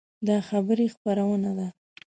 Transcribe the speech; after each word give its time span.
دا 0.27 0.37
خبري 0.49 0.85
خپرونه 0.93 1.51
ده 1.57 1.67